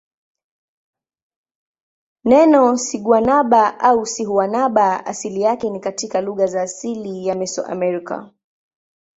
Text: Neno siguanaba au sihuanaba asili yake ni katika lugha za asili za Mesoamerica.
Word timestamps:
Neno 2.23 2.77
siguanaba 2.77 3.77
au 3.79 4.05
sihuanaba 4.05 5.05
asili 5.05 5.41
yake 5.41 5.69
ni 5.69 5.79
katika 5.79 6.21
lugha 6.21 6.45
za 6.47 6.61
asili 6.61 7.25
za 7.25 7.35
Mesoamerica. 7.35 8.29